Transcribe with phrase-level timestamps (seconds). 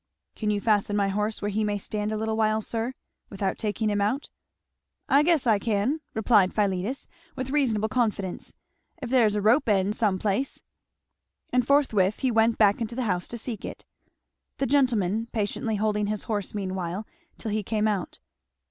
[0.35, 2.93] "Can you fasten my horse where he may stand a little while, sir?
[3.29, 4.31] without taking him out?"
[5.07, 8.55] "I guess I can," replied Philetus, with reasonable confidence,
[8.99, 10.63] "if there's a rope's end some place"
[11.53, 13.85] And forthwith he went back into the house to seek it.
[14.57, 17.05] The gentleman patiently holding his horse meanwhile,
[17.37, 18.17] till he came out.